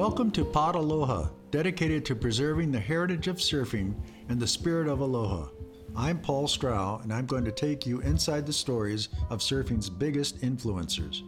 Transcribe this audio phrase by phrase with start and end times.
[0.00, 3.94] Welcome to Pod Aloha, dedicated to preserving the heritage of surfing
[4.30, 5.50] and the spirit of aloha.
[5.94, 10.40] I'm Paul Strauch, and I'm going to take you inside the stories of surfing's biggest
[10.40, 11.20] influencers.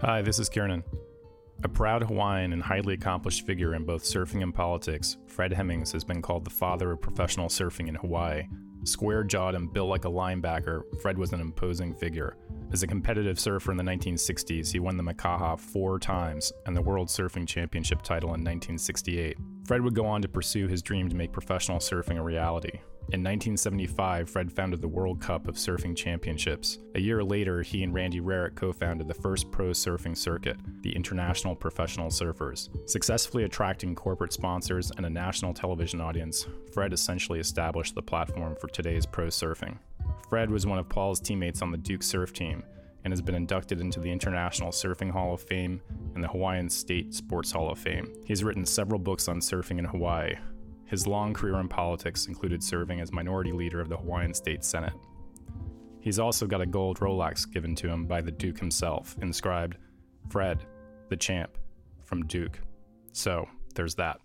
[0.00, 0.82] Hi, this is Kiernan.
[1.62, 6.04] A proud Hawaiian and highly accomplished figure in both surfing and politics, Fred Hemmings has
[6.04, 8.44] been called the father of professional surfing in Hawaii.
[8.84, 12.38] Square jawed and built like a linebacker, Fred was an imposing figure.
[12.72, 16.82] As a competitive surfer in the 1960s, he won the Makaha four times and the
[16.82, 19.38] World Surfing Championship title in 1968.
[19.64, 22.80] Fred would go on to pursue his dream to make professional surfing a reality.
[23.12, 26.80] In 1975, Fred founded the World Cup of Surfing Championships.
[26.96, 30.94] A year later, he and Randy Rarick co founded the first pro surfing circuit, the
[30.94, 32.68] International Professional Surfers.
[32.90, 38.66] Successfully attracting corporate sponsors and a national television audience, Fred essentially established the platform for
[38.66, 39.78] today's pro surfing.
[40.28, 42.62] Fred was one of Paul's teammates on the Duke surf team
[43.04, 45.80] and has been inducted into the International Surfing Hall of Fame
[46.14, 48.12] and the Hawaiian State Sports Hall of Fame.
[48.24, 50.34] He's written several books on surfing in Hawaii,
[50.86, 54.92] his long career in politics included serving as minority leader of the Hawaiian State Senate.
[56.00, 59.76] He's also got a gold Rolex given to him by the Duke himself, inscribed,
[60.28, 60.64] Fred,
[61.08, 61.58] the champ,
[62.04, 62.60] from Duke.
[63.12, 64.20] So, there's that.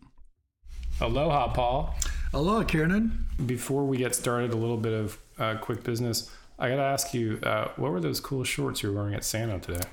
[1.00, 1.96] Aloha, Paul.
[2.34, 3.26] Aloha, Kiernan.
[3.46, 6.30] Before we get started, a little bit of uh, quick business.
[6.60, 9.24] I got to ask you, uh, what were those cool shorts you were wearing at
[9.24, 9.88] Santa today?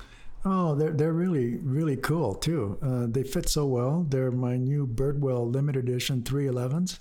[0.45, 2.77] Oh, they're they're really really cool too.
[2.81, 4.05] Uh, they fit so well.
[4.07, 6.99] They're my new Birdwell limited edition 311s,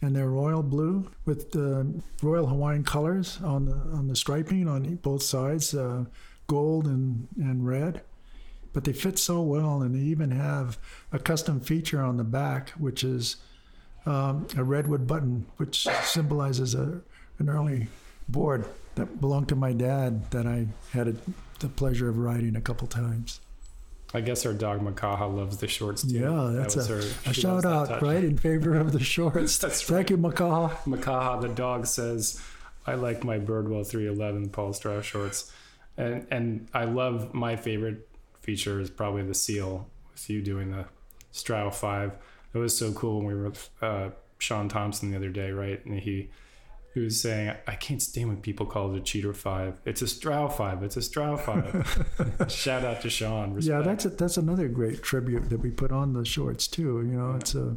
[0.00, 4.94] and they're royal blue with the Royal Hawaiian colors on the on the striping on
[4.96, 6.04] both sides, uh,
[6.46, 8.00] gold and and red.
[8.72, 10.78] But they fit so well, and they even have
[11.12, 13.36] a custom feature on the back, which is
[14.06, 17.02] um, a redwood button, which symbolizes a
[17.40, 17.88] an early
[18.28, 21.14] board that belonged to my dad that I had a
[21.60, 23.40] the pleasure of riding a couple times.
[24.12, 26.18] I guess our dog Makaha loves the shorts too.
[26.18, 29.58] Yeah, that's that a, her, a shout out, right, in favor of the shorts.
[29.58, 30.10] that's Thank right.
[30.10, 30.70] you, Makaha.
[30.78, 32.40] Makaha, the dog says,
[32.86, 35.52] I like my Birdwell 311 Paul Strauch shorts.
[35.96, 38.08] And, and I love my favorite
[38.40, 40.86] feature is probably the seal with you doing the
[41.30, 42.12] Strauch 5.
[42.52, 44.08] It was so cool when we were with uh,
[44.38, 45.84] Sean Thompson the other day, right?
[45.84, 46.30] And he
[46.94, 49.80] who was saying, I can't stand when people call it a cheater five.
[49.84, 50.82] It's a Strauch five.
[50.82, 52.48] It's a Strauch five.
[52.48, 53.54] Shout out to Sean.
[53.54, 53.76] Respect.
[53.76, 57.02] Yeah, that's a, that's another great tribute that we put on the shorts too.
[57.02, 57.36] You know, yeah.
[57.36, 57.76] it's a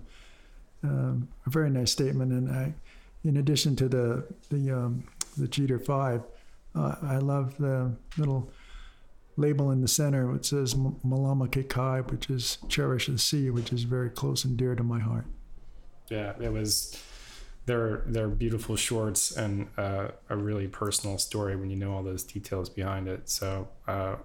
[0.84, 2.32] um, a very nice statement.
[2.32, 2.74] And I,
[3.24, 5.04] in addition to the the um,
[5.38, 6.24] the cheater five,
[6.74, 8.52] uh, I love the little
[9.36, 13.84] label in the center which says Malama Kekai, which is cherish the sea, which is
[13.84, 15.26] very close and dear to my heart.
[16.10, 17.02] Yeah, it was
[17.66, 22.24] they're they're beautiful shorts and uh, a really personal story when you know all those
[22.24, 23.30] details behind it.
[23.30, 24.16] So uh,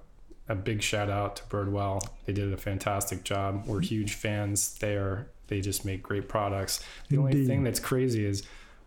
[0.48, 2.02] a big shout out to Birdwell.
[2.26, 3.64] They did a fantastic job.
[3.66, 4.76] We're huge fans.
[4.78, 6.84] They are they just make great products.
[7.08, 7.34] The Indeed.
[7.34, 8.42] only thing that's crazy is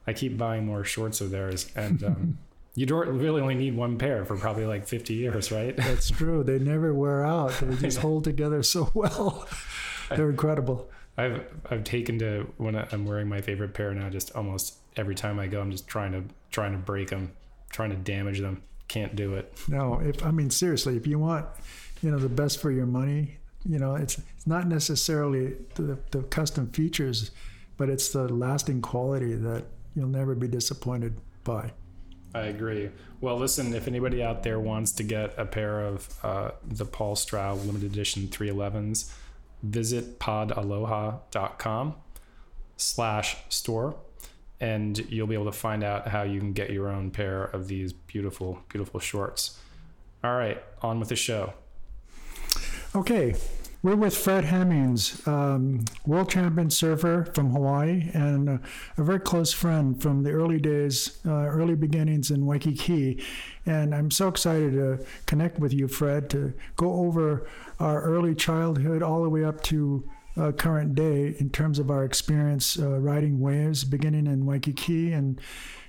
[0.05, 2.03] I keep buying more shorts of theirs and.
[2.03, 2.37] Um,
[2.73, 5.75] you don't really only need one pair for probably like 50 years, right?
[5.75, 6.41] That's true.
[6.41, 7.51] They never wear out.
[7.59, 9.45] They just hold together so well.
[10.09, 10.89] They're incredible.
[11.17, 14.09] I've I've taken to when I'm wearing my favorite pair now.
[14.09, 17.31] Just almost every time I go, I'm just trying to trying to break them,
[17.69, 18.63] trying to damage them.
[18.87, 19.53] Can't do it.
[19.69, 21.45] No, if I mean seriously, if you want,
[22.01, 26.23] you know, the best for your money, you know, it's it's not necessarily the, the
[26.23, 27.31] custom features,
[27.77, 31.71] but it's the lasting quality that you'll never be disappointed by.
[32.33, 32.89] I agree.
[33.19, 37.15] Well, listen, if anybody out there wants to get a pair of uh, the Paul
[37.15, 39.11] Strauch limited edition 311s,
[39.63, 41.95] visit podaloha.com
[42.77, 43.95] slash store
[44.61, 47.67] and you'll be able to find out how you can get your own pair of
[47.67, 49.57] these beautiful, beautiful shorts.
[50.23, 51.53] All right, on with the show.
[52.95, 53.33] Okay,
[53.83, 58.57] we're with Fred Hemmings, um, world champion surfer from Hawaii, and uh,
[58.97, 63.23] a very close friend from the early days, uh, early beginnings in Waikiki.
[63.65, 67.47] And I'm so excited to connect with you, Fred, to go over
[67.79, 70.07] our early childhood all the way up to
[70.37, 75.41] uh, current day in terms of our experience uh, riding waves, beginning in Waikiki and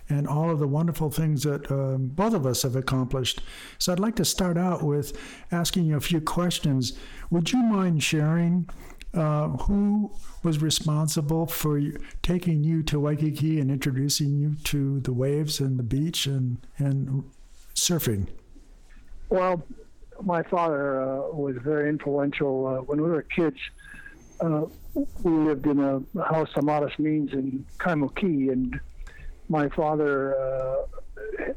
[0.09, 3.41] and all of the wonderful things that um, both of us have accomplished.
[3.79, 5.17] So I'd like to start out with
[5.51, 6.93] asking you a few questions.
[7.31, 8.69] Would you mind sharing
[9.15, 10.11] uh, who
[10.43, 11.81] was responsible for
[12.23, 17.25] taking you to Waikiki and introducing you to the waves and the beach and, and
[17.75, 18.29] surfing?
[19.29, 19.63] Well,
[20.23, 22.67] my father uh, was very influential.
[22.67, 23.59] Uh, when we were kids,
[24.41, 24.65] uh,
[24.95, 28.79] we lived in a house of modest means in Kaimuki, and
[29.53, 31.53] my father uh,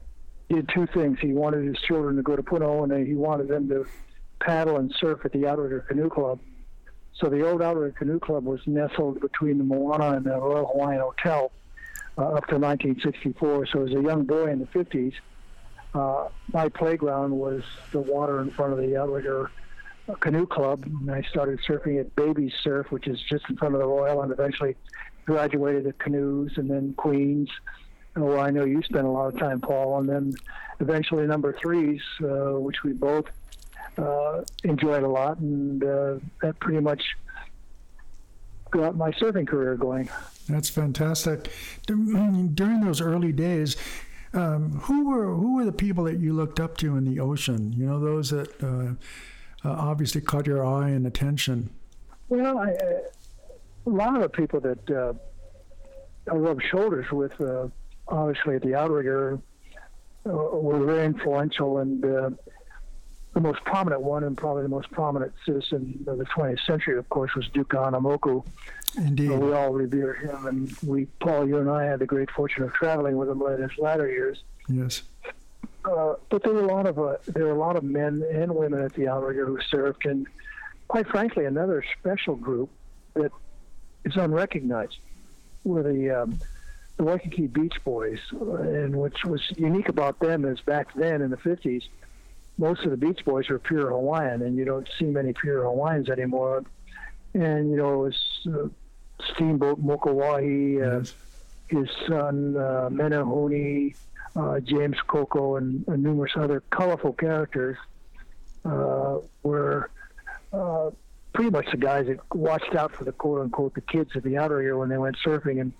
[0.49, 1.17] did two things.
[1.21, 3.85] He wanted his children to go to Punahou, and he wanted them to
[4.41, 6.39] paddle and surf at the Outrigger Canoe Club.
[7.13, 10.99] So the old Outrigger Canoe Club was nestled between the Moana and the Royal Hawaiian
[10.99, 11.53] Hotel
[12.17, 13.67] uh, up to 1964.
[13.67, 15.13] So as a young boy in the 50s,
[15.93, 17.63] uh, my playground was
[17.93, 19.49] the water in front of the Outrigger
[20.19, 20.83] Canoe Club.
[20.85, 24.21] And I started surfing at Baby Surf, which is just in front of the Royal,
[24.21, 24.75] and eventually
[25.25, 27.49] graduated to canoes and then Queens.
[28.17, 30.33] Oh, I know you spent a lot of time, Paul, and then
[30.79, 33.25] eventually number threes, uh, which we both
[33.97, 37.03] uh, enjoyed a lot, and uh, that pretty much
[38.71, 40.09] got my surfing career going.
[40.47, 41.51] That's fantastic.
[41.87, 43.75] During those early days,
[44.33, 47.73] um, who were who were the people that you looked up to in the ocean?
[47.73, 48.95] You know, those that uh,
[49.67, 51.69] uh, obviously caught your eye and attention.
[52.29, 55.13] Well, I, a lot of the people that uh,
[56.31, 57.67] I rubbed shoulders with, uh,
[58.07, 59.39] obviously at the outrigger,
[60.25, 62.29] uh, were very influential and uh,
[63.33, 67.07] the most prominent one and probably the most prominent citizen of the 20th century, of
[67.09, 68.43] course, was Duke Kahanamoku.
[68.97, 69.29] Indeed.
[69.29, 72.73] we all revere him, and we, Paul, you and I had the great fortune of
[72.73, 74.41] traveling with him in his latter years.
[74.69, 75.01] Yes.
[75.83, 78.55] Uh, but there were a lot of uh, there were a lot of men and
[78.55, 80.25] women at the outrigger who served, and
[80.87, 82.69] quite frankly, another special group
[83.15, 83.31] that
[84.05, 84.97] is unrecognized
[85.65, 86.39] were the um,
[86.97, 91.37] the Waikiki Beach Boys, and which was unique about them is back then in the
[91.37, 91.83] 50s
[92.57, 96.09] most of the Beach Boys were pure Hawaiian, and you don't see many pure Hawaiians
[96.09, 96.63] anymore.
[97.33, 98.67] And you know, it was uh,
[99.33, 101.13] Steamboat Mokuahi, uh, yes.
[101.67, 103.95] his son uh, Menehune,
[104.35, 107.77] uh, James Coco, and, and, numerous other colorful characters
[108.63, 109.91] uh, were
[110.53, 110.91] uh,
[111.33, 114.37] pretty much the guys that watched out for the quote unquote the kids at the
[114.37, 115.73] Outrigger when they went surfing and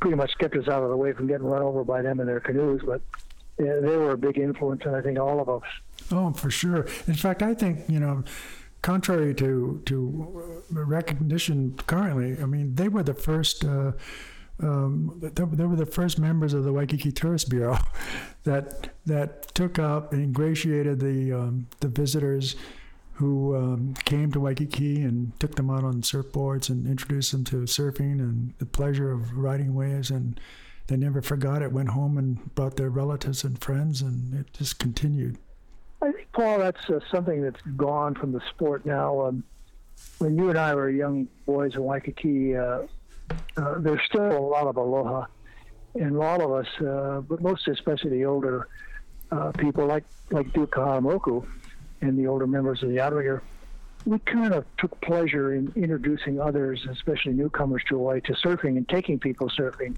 [0.00, 2.26] pretty much kept us out of the way from getting run over by them in
[2.26, 2.82] their canoes.
[2.84, 3.00] But
[3.58, 5.68] yeah, they were a big influence on I think all of us.
[6.10, 6.86] Oh, for sure.
[7.06, 8.24] In fact, I think you know,
[8.82, 13.64] contrary to to recognition currently, I mean, they were the first.
[13.64, 13.92] Uh,
[14.58, 17.78] um, they, they were the first members of the Waikiki Tourist Bureau
[18.44, 22.56] that that took up and ingratiated the um, the visitors
[23.16, 27.56] who um, came to Waikiki and took them out on surfboards and introduced them to
[27.62, 30.38] surfing and the pleasure of riding waves and
[30.86, 34.78] they never forgot it, went home and brought their relatives and friends, and it just
[34.78, 35.36] continued.
[36.00, 39.26] I think, Paul, that's uh, something that's gone from the sport now.
[39.26, 39.44] Um,
[40.18, 42.82] when you and I were young boys in Waikiki, uh,
[43.56, 45.26] uh, there's still a lot of aloha.
[45.94, 48.68] And a lot of us, uh, but most especially the older
[49.32, 51.46] uh, people like, like Duke Kahanamoku
[52.00, 53.42] and the older members of the Outrigger,
[54.04, 58.88] we kind of took pleasure in introducing others, especially newcomers to Hawaii, to surfing and
[58.88, 59.96] taking people surfing.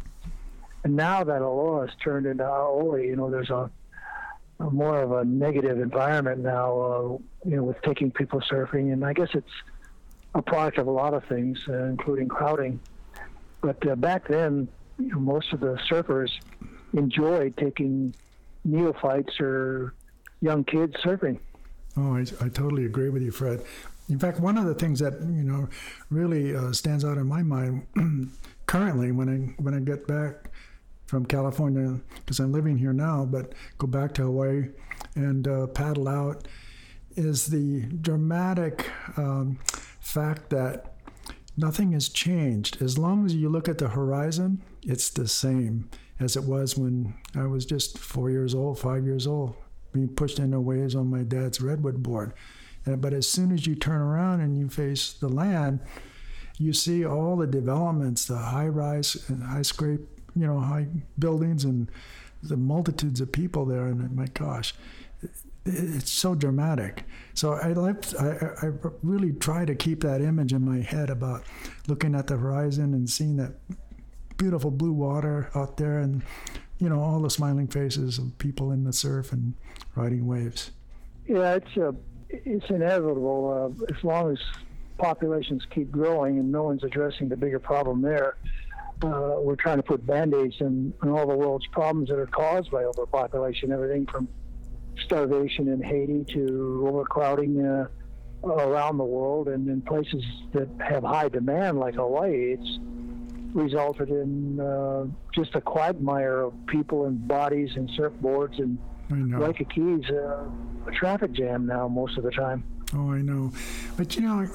[0.84, 3.70] And now that aloha has turned into aoi, you know, there's a,
[4.60, 7.00] a more of a negative environment now, uh,
[7.48, 8.92] you know, with taking people surfing.
[8.92, 9.52] And I guess it's
[10.34, 12.80] a product of a lot of things, uh, including crowding.
[13.60, 14.68] But uh, back then,
[14.98, 16.30] you know, most of the surfers
[16.94, 18.14] enjoyed taking
[18.64, 19.94] neophytes or
[20.40, 21.38] young kids surfing.
[21.98, 23.64] Oh, I, I totally agree with you, Fred.
[24.08, 25.68] In fact, one of the things that you know
[26.10, 27.86] really uh, stands out in my mind
[28.66, 30.50] currently when I when I get back
[31.06, 34.68] from California because I'm living here now, but go back to Hawaii
[35.14, 36.46] and uh, paddle out
[37.16, 39.58] is the dramatic um,
[40.00, 40.94] fact that
[41.56, 42.80] nothing has changed.
[42.80, 45.88] As long as you look at the horizon, it's the same
[46.20, 49.56] as it was when I was just four years old, five years old,
[49.98, 52.32] being pushed into waves on my dad's redwood board.
[52.86, 55.80] And, but as soon as you turn around and you face the land,
[56.56, 60.00] you see all the developments, the high rise and high scrape
[60.38, 60.86] you know, high
[61.18, 61.90] buildings and
[62.42, 63.86] the multitudes of people there.
[63.86, 64.74] And my gosh,
[65.64, 67.04] it's so dramatic.
[67.34, 68.70] So I like I, I
[69.02, 71.42] really try to keep that image in my head about
[71.88, 73.54] looking at the horizon and seeing that
[74.36, 76.22] beautiful blue water out there and
[76.78, 79.54] you know all the smiling faces of people in the surf and
[79.94, 80.70] riding waves.
[81.26, 81.92] Yeah, it's uh,
[82.28, 84.38] it's inevitable uh, as long as
[84.98, 88.36] populations keep growing and no one's addressing the bigger problem there
[89.02, 92.84] uh, we're trying to put band-aids in all the world's problems that are caused by
[92.84, 94.28] overpopulation, everything from
[95.04, 97.86] starvation in Haiti to overcrowding uh,
[98.44, 102.78] around the world, and in places that have high demand like Hawaii, it's
[103.58, 108.78] resulted in uh, just a quagmire of people and bodies and surfboards and
[109.10, 110.44] Waikiki's uh,
[110.86, 112.62] a traffic jam now most of the time.
[112.94, 113.52] Oh, I know,
[113.98, 114.46] but you know,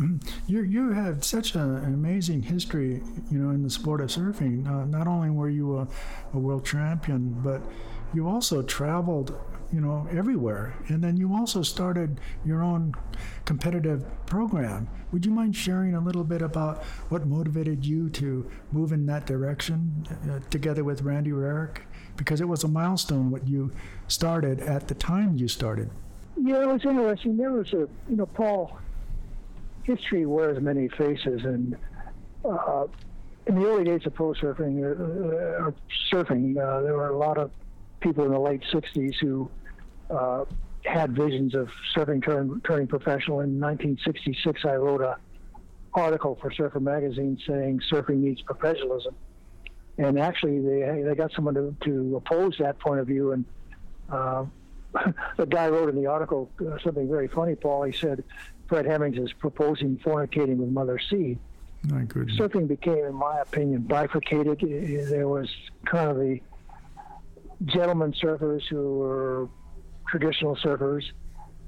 [0.47, 4.67] you you have such a, an amazing history, you know, in the sport of surfing.
[4.67, 5.87] Uh, not only were you a,
[6.33, 7.61] a world champion, but
[8.13, 9.37] you also traveled,
[9.73, 12.93] you know, everywhere, and then you also started your own
[13.43, 14.87] competitive program.
[15.11, 19.25] Would you mind sharing a little bit about what motivated you to move in that
[19.25, 21.77] direction, uh, together with Randy Rarick?
[22.17, 23.71] Because it was a milestone what you
[24.07, 25.89] started at the time you started.
[26.39, 27.37] Yeah, it was interesting.
[27.37, 28.77] There was a, you know, Paul,
[29.81, 31.45] history wears many faces.
[31.45, 31.75] And
[32.45, 32.85] uh,
[33.47, 35.71] in the early days of pro surfing, uh, uh,
[36.11, 37.49] surfing, uh, there were a lot of
[38.01, 39.49] people in the late 60s who
[40.13, 40.45] uh,
[40.85, 43.39] had visions of surfing turn, turning professional.
[43.39, 45.17] In 1966, I wrote a
[45.93, 49.15] article for Surfer Magazine saying surfing needs professionalism.
[49.97, 53.31] And actually, they, they got someone to, to oppose that point of view.
[53.31, 53.45] And
[54.09, 54.45] uh,
[55.37, 57.83] the guy wrote in the article uh, something very funny, Paul.
[57.83, 58.23] He said,
[58.67, 60.99] Fred Hemmings is proposing fornicating with Mother.
[61.89, 62.37] My goodness.
[62.37, 64.59] Surfing became, in my opinion, bifurcated.
[65.09, 65.49] There was
[65.85, 66.41] kind of the
[67.65, 69.49] gentlemen surfers who were
[70.13, 71.03] traditional surfers.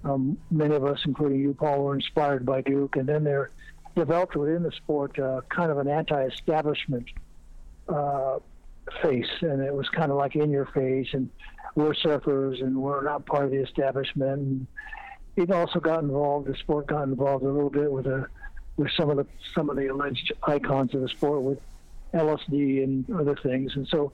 [0.04, 2.96] Um, many of us, including you, Paul, were inspired by Duke.
[2.96, 3.50] And then there
[3.96, 7.06] developed within the sport uh, kind of an anti establishment
[7.90, 8.38] uh,
[9.02, 9.32] face.
[9.42, 11.08] And it was kind of like in your face.
[11.14, 11.32] And
[11.74, 14.40] we're surfers and we're not part of the establishment.
[14.40, 14.68] And
[15.36, 16.48] it also got involved.
[16.48, 18.28] The sport got involved a little bit with a
[18.78, 19.26] with some of the
[19.56, 21.60] some of the alleged icons of the sport with
[22.14, 23.72] LSD and other things.
[23.76, 24.12] And so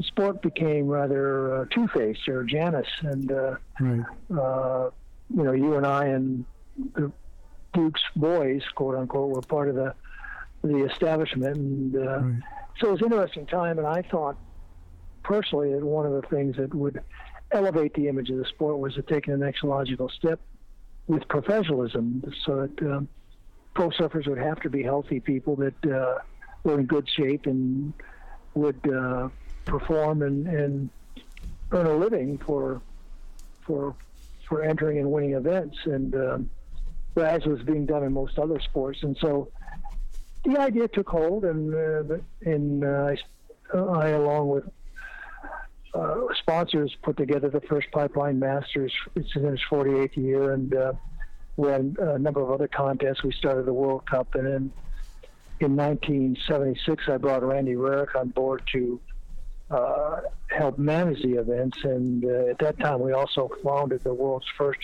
[0.00, 2.86] sport became rather uh, two-faced or Janus.
[3.02, 4.04] And uh, right.
[4.36, 4.90] uh,
[5.34, 6.44] you know, you and I and
[6.94, 7.12] the
[7.72, 9.94] Duke's boys, quote unquote, were part of the
[10.62, 11.56] the establishment.
[11.56, 12.42] And uh, Right.
[12.80, 13.78] so it was an interesting time.
[13.78, 14.36] And I thought
[15.24, 17.02] personally that one of the things that would
[17.50, 20.40] elevate the image of the sport was to take the next logical step
[21.06, 23.08] with professionalism so that um,
[23.74, 26.18] pro surfers would have to be healthy people that uh,
[26.64, 27.92] were in good shape and
[28.54, 29.28] would uh,
[29.64, 30.90] perform and, and
[31.72, 32.80] earn a living for
[33.66, 33.94] for
[34.48, 36.50] for entering and winning events and um,
[37.16, 39.48] as was being done in most other sports and so
[40.44, 43.14] the idea took hold and uh, and uh,
[43.72, 44.64] I, I along with
[45.94, 48.92] uh, sponsors put together the first Pipeline Masters.
[49.14, 50.92] It's in its 48th year, and uh,
[51.56, 53.22] we had a number of other contests.
[53.22, 54.72] We started the World Cup, and then
[55.60, 59.00] in 1976, I brought Randy Rarick on board to
[59.72, 61.78] uh, help manage the events.
[61.82, 64.80] And uh, at that time, we also founded the world's first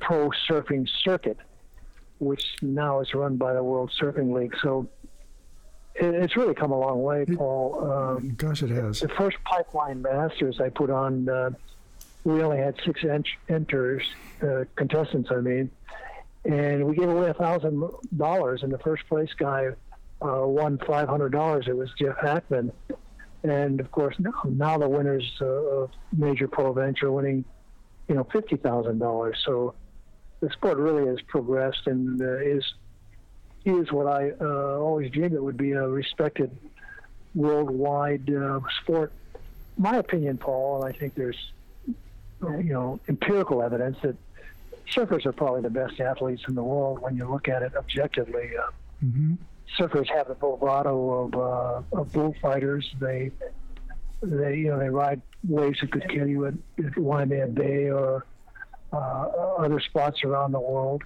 [0.00, 1.38] pro surfing circuit,
[2.18, 4.54] which now is run by the World Surfing League.
[4.62, 4.88] So
[5.94, 7.90] it, it's really come a long way, Paul.
[7.90, 9.00] Um, Gosh, it has.
[9.00, 11.50] the first Pipeline Masters I put on, uh,
[12.24, 14.02] we only had six ent- enters,
[14.42, 15.70] uh, contestants, I mean,
[16.44, 17.82] and we gave away a thousand
[18.16, 19.68] dollars, and the first place guy
[20.22, 21.66] uh, won five hundred dollars.
[21.68, 22.70] It was Jeff Hakman,
[23.44, 27.44] and of course now, now the winners uh, of major pro events are winning,
[28.08, 29.40] you know, fifty thousand dollars.
[29.44, 29.74] So
[30.40, 32.64] the sport really has progressed and uh, is
[33.64, 36.50] is what I uh, always dreamed it would be a respected
[37.34, 39.12] worldwide uh, sport.
[39.76, 41.52] My opinion, Paul, and I think there's
[42.42, 44.16] you know empirical evidence that
[44.90, 48.50] surfers are probably the best athletes in the world when you look at it objectively.
[48.56, 48.70] Uh,
[49.00, 49.34] hmm
[49.78, 52.88] surfers have the bravado of, uh, of bullfighters.
[53.00, 53.30] They
[54.22, 58.24] they you know they ride waves that could kill you at, at Waimea Bay or
[58.92, 58.96] uh,
[59.58, 61.02] other spots around the world.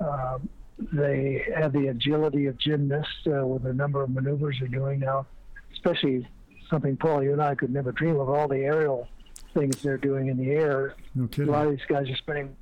[0.00, 0.48] Um,
[0.92, 5.26] they have the agility of gymnasts uh, with the number of maneuvers they're doing now,
[5.72, 6.26] especially
[6.68, 9.08] something Paul, you and I could never dream of all the aerial
[9.52, 10.94] things they're doing in the air.
[11.14, 12.56] No A lot of these guys are spending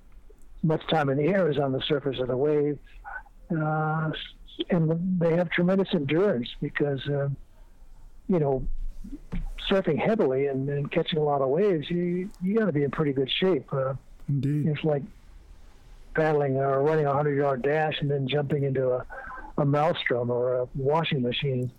[0.63, 2.79] much time in the air as on the surface of the wave.
[3.51, 4.11] Uh,
[4.71, 7.29] and they have tremendous endurance because, uh,
[8.29, 8.65] you know,
[9.69, 12.91] surfing heavily and, and catching a lot of waves, you, you got to be in
[12.91, 13.73] pretty good shape.
[13.73, 13.95] Uh,
[14.29, 14.67] Indeed.
[14.69, 15.03] it's like
[16.15, 19.07] paddling or running a 100 yard dash and then jumping into a,
[19.59, 21.71] a maelstrom or a washing machine.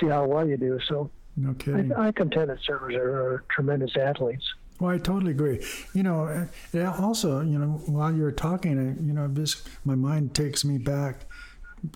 [0.00, 0.78] See how well you do.
[0.88, 1.92] So No I, kidding.
[1.92, 4.44] I contend that surfers are, are tremendous athletes.
[4.80, 5.64] Well, I totally agree.
[5.94, 10.34] You know, uh, also, you know, while you're talking, uh, you know, this my mind
[10.34, 11.26] takes me back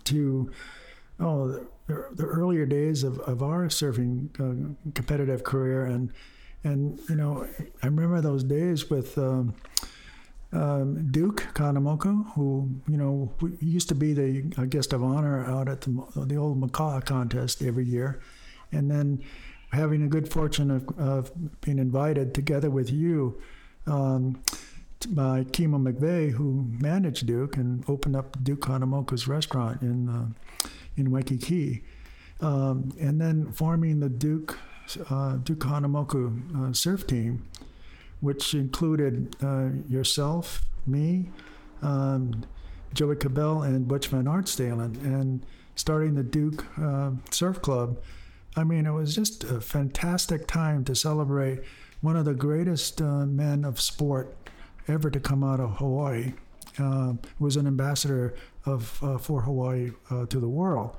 [0.05, 0.51] to
[1.21, 6.13] oh the, the earlier days of, of our surfing uh, competitive career, and
[6.65, 7.47] and you know,
[7.83, 9.17] I remember those days with.
[9.19, 9.55] Um,
[10.51, 13.31] um, Duke Kahanamoku, who you know
[13.61, 17.63] used to be the uh, guest of honor out at the the old Makaha contest
[17.63, 18.23] every year,
[18.73, 19.23] and then
[19.73, 23.39] having a good fortune of, of being invited together with you
[23.87, 24.43] um,
[25.07, 30.27] by Kimo McVay, who managed Duke and opened up Duke Kahanamoku's restaurant in uh,
[30.97, 31.85] in Waikiki,
[32.41, 34.59] um, and then forming the Duke
[35.11, 37.47] uh, Duke Kahanamoku uh, surf team,
[38.21, 41.31] which included uh, yourself, me,
[41.83, 42.45] um,
[42.95, 47.99] Joey Cabell, and Butch Van Artsdalen, and starting the Duke uh, Surf Club.
[48.57, 51.61] I mean, it was just a fantastic time to celebrate
[52.01, 54.38] one of the greatest uh, men of sport
[54.89, 56.33] ever to come out of Hawaii.
[56.79, 60.97] Uh, was an ambassador of uh, for Hawaii uh, to the world,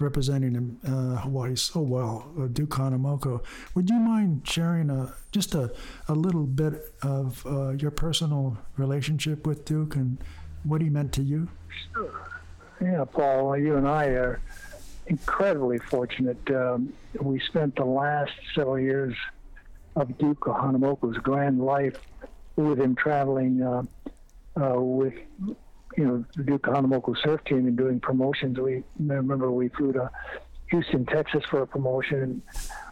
[0.00, 2.32] representing uh, Hawaii so well.
[2.38, 3.40] Uh, Duke Kahanamoku.
[3.74, 5.72] Would you mind sharing a, just a,
[6.08, 10.18] a little bit of uh, your personal relationship with Duke and
[10.64, 11.48] what he meant to you?
[11.94, 12.40] Sure.
[12.80, 14.40] Yeah, Paul, you and I are
[15.06, 16.38] incredibly fortunate.
[16.50, 19.14] Um, we spent the last several years
[19.96, 22.00] of Duke Kahanamoku's grand life
[22.56, 23.82] with him traveling uh,
[24.60, 25.14] uh, with
[25.96, 28.58] you know the Duke Kahanamoku surf team and doing promotions.
[28.58, 30.10] We remember we flew to
[30.70, 32.22] Houston, Texas for a promotion.
[32.22, 32.42] And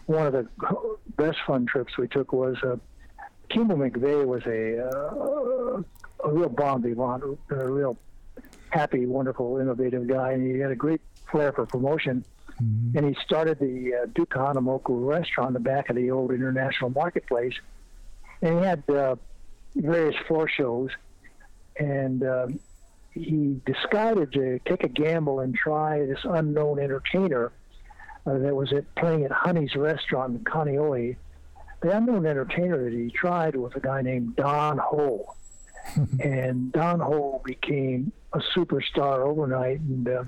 [0.06, 0.48] one of the
[1.16, 2.76] best fun trips we took was uh,
[3.50, 5.82] Kimo McVay was a uh,
[6.24, 7.96] a real bon vivant, a real
[8.70, 11.00] happy, wonderful, innovative guy, and he had a great
[11.30, 12.24] flair for promotion.
[12.62, 12.98] Mm-hmm.
[12.98, 16.90] And he started the uh, Duke Kahanamoku restaurant in the back of the old International
[16.90, 17.54] Marketplace.
[18.42, 19.16] And he had uh,
[19.78, 20.90] various floor shows,
[21.78, 22.48] and uh,
[23.12, 27.52] he decided to take a gamble and try this unknown entertainer
[28.26, 31.16] uh, that was at, playing at Honey's restaurant in Kaneohe.
[31.80, 35.34] The unknown entertainer that he tried was a guy named Don Ho.
[36.20, 40.24] and Don Ho became a superstar overnight, and uh,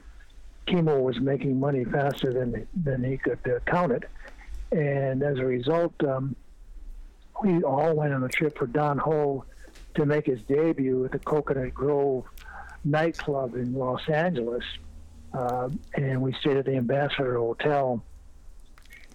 [0.67, 4.05] Kimo was making money faster than than he could uh, count it.
[4.73, 6.37] And as a result, um,
[7.43, 9.45] we all went on a trip for Don Ho
[9.95, 12.25] to make his debut at the Coconut Grove
[12.85, 14.65] nightclub in Los Angeles.
[15.33, 18.03] Uh, and we stayed at the Ambassador Hotel.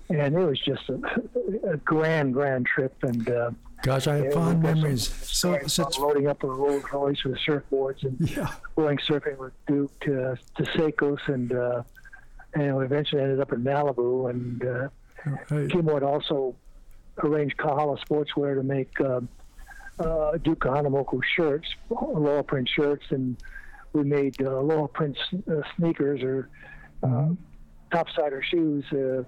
[0.09, 2.95] And it was just a, a grand, grand trip.
[3.03, 3.51] And uh,
[3.81, 5.07] gosh, I have fond memories.
[5.07, 8.53] So, such loading up a Rolls Royce with surfboards and yeah.
[8.75, 11.81] going surfing with Duke to, to Seikos, and uh,
[12.53, 14.29] and we eventually ended up in Malibu.
[14.29, 14.89] And uh,
[15.49, 15.71] right.
[15.71, 16.55] Kimo had also
[17.23, 19.21] arranged Kahala Sportswear to make uh,
[19.99, 23.37] uh, Duke Kahanamoku shirts, lower print shirts, and
[23.93, 25.17] we made uh, lower print
[25.49, 26.49] uh, sneakers or
[27.03, 27.33] uh, mm-hmm.
[27.95, 28.83] topsider shoes.
[28.91, 29.23] Uh,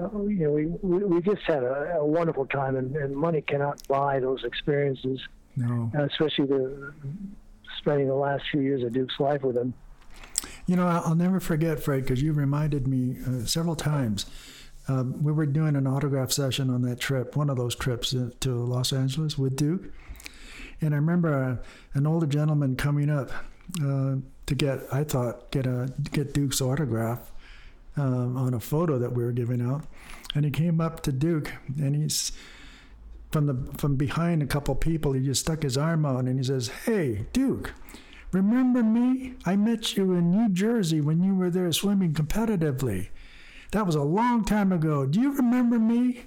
[0.00, 3.42] uh, you know, we, we, we just had a, a wonderful time, and, and, money
[3.42, 5.20] cannot buy those experiences.
[5.56, 6.94] No, especially the
[7.78, 9.74] spending the last few years of Duke's life with him.
[10.66, 14.26] You know, I'll never forget, Fred, because you reminded me uh, several times
[14.90, 18.54] um, we were doing an autograph session on that trip, one of those trips to
[18.54, 19.84] Los Angeles with Duke.
[20.80, 21.56] And I remember uh,
[21.94, 23.30] an older gentleman coming up
[23.84, 27.30] uh, to get, I thought, get a get Duke's autograph
[27.96, 29.84] um, on a photo that we were giving out.
[30.34, 32.32] And he came up to Duke, and he's
[33.30, 35.12] from the from behind a couple people.
[35.12, 37.74] He just stuck his arm out, and he says, "Hey, Duke."
[38.32, 39.34] Remember me?
[39.44, 43.08] I met you in New Jersey when you were there swimming competitively.
[43.72, 45.06] That was a long time ago.
[45.06, 46.24] Do you remember me?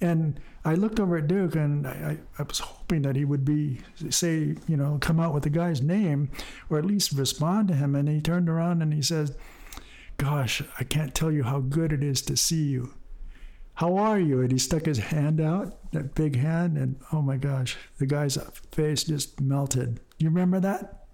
[0.00, 3.80] And I looked over at Duke and I, I, was hoping that he would be,
[4.10, 6.30] say, you know, come out with the guy's name
[6.70, 7.96] or at least respond to him.
[7.96, 9.36] And he turned around and he says,
[10.16, 12.94] Gosh, I can't tell you how good it is to see you.
[13.74, 14.40] How are you?
[14.40, 18.36] And he stuck his hand out, that big hand, and oh my gosh, the guy's
[18.72, 20.00] face just melted.
[20.18, 21.06] You remember that?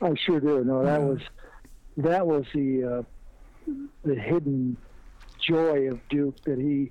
[0.00, 0.64] I sure do.
[0.64, 1.20] No, that was
[1.98, 3.02] that was the uh,
[4.04, 4.76] the hidden
[5.40, 6.90] joy of Duke that he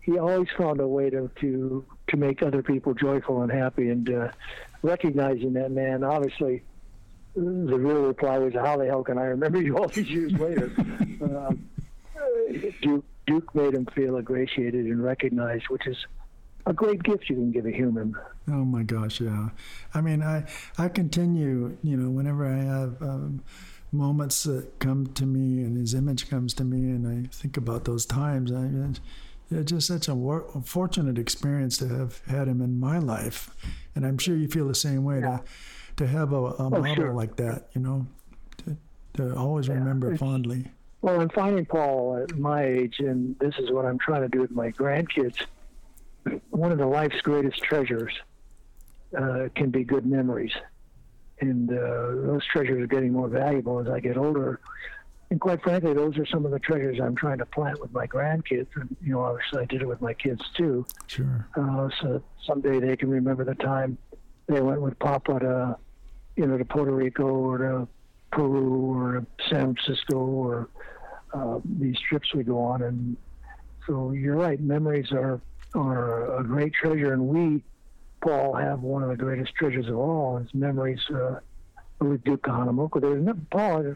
[0.00, 3.90] he always found a way to to to make other people joyful and happy.
[3.90, 4.28] And uh,
[4.82, 6.62] recognizing that man obviously
[7.34, 7.42] the
[7.78, 10.72] real reply was how the hell can I remember you all these years later?
[11.22, 11.68] Um,
[12.82, 15.96] Duke Duke made him feel ingratiated and recognized which is
[16.64, 18.14] a great gift you can give a human.
[18.48, 19.50] Oh my gosh yeah.
[19.92, 20.44] I mean I
[20.78, 23.42] I continue you know whenever I have um,
[23.92, 27.84] moments that come to me and his image comes to me and I think about
[27.84, 28.52] those times.
[28.52, 28.68] I,
[29.50, 33.50] it's just such a, war, a, fortunate experience to have had him in my life.
[33.94, 35.38] And I'm sure you feel the same way yeah.
[35.38, 37.12] to, to have a, a oh, model sure.
[37.14, 38.06] like that, you know,
[38.58, 38.76] to,
[39.14, 39.74] to always yeah.
[39.74, 40.66] remember fondly.
[41.02, 44.40] Well, I'm finding Paul at my age, and this is what I'm trying to do
[44.40, 45.36] with my grandkids.
[46.50, 48.12] One of the life's greatest treasures
[49.16, 50.52] uh, can be good memories
[51.40, 51.74] and uh,
[52.26, 54.60] those treasures are getting more valuable as I get older.
[55.30, 58.06] And quite frankly, those are some of the treasures I'm trying to plant with my
[58.06, 58.68] grandkids.
[58.76, 60.86] And, you know, obviously I did it with my kids too.
[61.08, 61.48] Sure.
[61.56, 63.98] Uh, so someday they can remember the time
[64.46, 65.76] they went with Papa to,
[66.36, 67.88] you know, to Puerto Rico or to
[68.30, 70.68] Peru or San Francisco or
[71.34, 72.82] uh, these trips we go on.
[72.82, 73.16] And
[73.86, 75.40] so you're right, memories are
[75.74, 77.62] are a great treasure, and we,
[78.26, 81.38] Paul, have one of the greatest treasures of all is memories uh,
[82.00, 83.00] with Duke Kahanamoku.
[83.00, 83.94] There's no, Paul.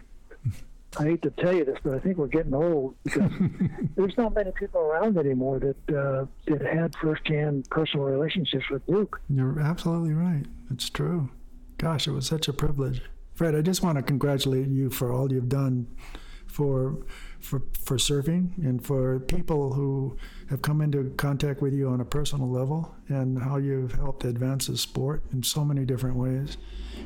[0.99, 3.31] I hate to tell you this, but I think we're getting old because
[3.97, 9.21] there's not many people around anymore that uh, that had firsthand personal relationships with Duke.
[9.29, 10.45] You're absolutely right.
[10.71, 11.31] It's true.
[11.79, 13.03] Gosh, it was such a privilege.
[13.35, 15.87] Fred, I just want to congratulate you for all you've done
[16.51, 16.97] for
[17.41, 20.17] for for surfing and for people who
[20.49, 24.67] have come into contact with you on a personal level and how you've helped advance
[24.67, 26.57] the sport in so many different ways.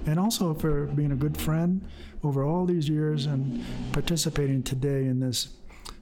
[0.06, 1.86] And also for being a good friend
[2.22, 5.48] over all these years and participating today in this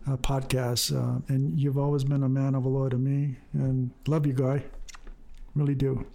[0.08, 0.96] uh, podcast.
[0.96, 4.62] Uh, and you've always been a man of law to me and love you, guy.
[5.54, 6.06] Really do.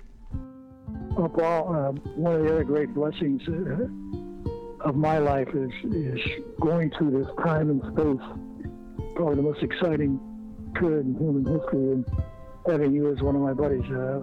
[1.17, 3.87] Well, Paul, uh, one of the other great blessings uh,
[4.88, 6.19] of my life is is
[6.62, 8.28] going through this time and space.
[9.15, 10.19] Probably the most exciting
[10.76, 12.06] period in human history, and
[12.67, 13.84] having you as one of my buddies.
[13.91, 14.19] Uh,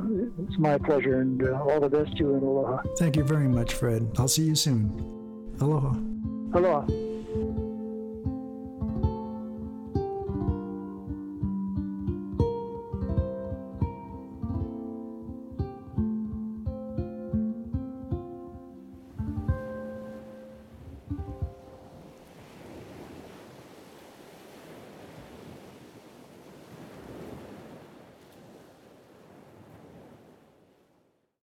[0.47, 2.83] it's my pleasure, and uh, all the best to you, and aloha.
[2.99, 4.11] Thank you very much, Fred.
[4.19, 5.57] I'll see you soon.
[5.61, 5.95] Aloha.
[6.55, 7.14] Aloha.